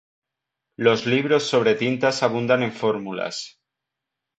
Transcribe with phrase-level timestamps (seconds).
[0.77, 3.59] Los libros sobre tintas abundan en fórmulas.